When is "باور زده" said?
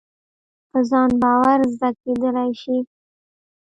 1.21-1.89